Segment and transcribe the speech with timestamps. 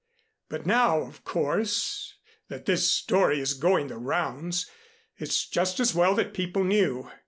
[0.49, 2.15] But now, of course,
[2.49, 4.67] that this story is going the rounds,
[5.19, 7.11] it's just as well that people knew.